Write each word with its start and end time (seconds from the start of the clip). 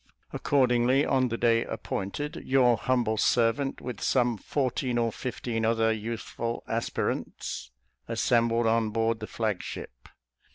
Accordingly, 0.33 1.05
on 1.05 1.27
the 1.27 1.37
day 1.37 1.63
appointed, 1.63 2.37
your 2.43 2.75
humble 2.75 3.17
servant, 3.17 3.81
with 3.81 4.01
some 4.01 4.35
fourteen 4.35 4.97
or 4.97 5.11
fifteen 5.11 5.63
other 5.63 5.91
youthful 5.93 6.63
aspirants, 6.67 7.69
assembled 8.07 8.65
on 8.65 8.89
board 8.89 9.19
the 9.19 9.27
flag 9.27 9.61
ship. 9.61 10.09